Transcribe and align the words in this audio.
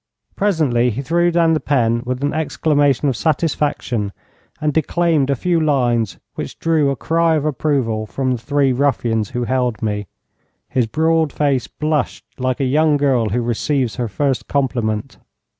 Presently 0.35 0.89
he 0.89 1.03
threw 1.03 1.29
down 1.29 1.53
the 1.53 1.59
pen 1.59 2.01
with 2.05 2.23
an 2.23 2.33
exclamation 2.33 3.07
of 3.07 3.15
satisfaction, 3.15 4.13
and 4.59 4.73
declaimed 4.73 5.29
a 5.29 5.35
few 5.35 5.59
lines 5.59 6.17
which 6.33 6.57
drew 6.57 6.89
a 6.89 6.95
cry 6.95 7.35
of 7.35 7.45
approval 7.45 8.07
from 8.07 8.31
the 8.31 8.39
three 8.39 8.73
ruffians 8.73 9.29
who 9.29 9.43
held 9.43 9.83
me. 9.83 10.07
His 10.67 10.87
broad 10.87 11.31
face 11.31 11.67
blushed 11.67 12.25
like 12.39 12.59
a 12.59 12.65
young 12.65 12.97
girl 12.97 13.29
who 13.29 13.43
receives 13.43 13.97
her 13.97 14.07
first 14.07 14.47
compliment. 14.47 15.19